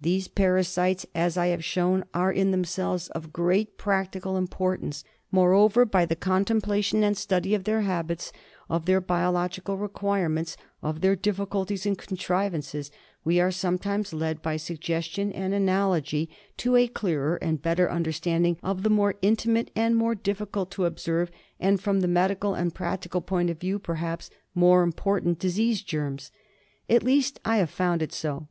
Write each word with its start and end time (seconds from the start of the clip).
These 0.00 0.28
parasites, 0.28 1.04
as 1.16 1.36
I 1.36 1.48
have 1.48 1.64
shown, 1.64 2.04
are 2.14 2.30
in 2.30 2.52
themselves 2.52 3.08
of 3.08 3.32
great 3.32 3.76
practical 3.76 4.36
importance. 4.36 5.02
Moreover, 5.32 5.84
by 5.84 6.06
the 6.06 6.14
contemplation 6.14 7.02
and 7.02 7.16
study 7.16 7.56
of 7.56 7.64
their 7.64 7.80
habits, 7.80 8.32
of 8.68 8.86
their 8.86 9.00
biological 9.00 9.76
requirements, 9.76 10.56
of 10.80 11.00
their 11.00 11.16
difficulties 11.16 11.86
and 11.86 11.98
contrivances, 11.98 12.92
we 13.24 13.40
are 13.40 13.50
sometimes 13.50 14.12
led 14.14 14.42
by 14.42 14.58
suggestion 14.58 15.32
and 15.32 15.52
analogy 15.52 16.30
to 16.58 16.76
a 16.76 16.86
clearer 16.86 17.34
and 17.42 17.60
better 17.60 17.90
understand 17.90 18.46
ing 18.46 18.58
of 18.62 18.84
the 18.84 18.90
more 18.90 19.16
minute, 19.20 19.74
more 19.94 20.14
difficult 20.14 20.70
to 20.70 20.84
observe 20.84 21.32
and, 21.58 21.80
from 21.82 21.98
the 21.98 22.06
medical 22.06 22.54
and 22.54 22.76
practical 22.76 23.20
point 23.20 23.50
of 23.50 23.58
view, 23.58 23.80
perhaps 23.80 24.30
more 24.54 24.84
important 24.84 25.40
disease 25.40 25.82
germs. 25.82 26.30
At 26.88 27.02
least 27.02 27.40
I 27.44 27.56
have 27.56 27.70
found 27.70 28.02
it 28.02 28.12
so. 28.12 28.46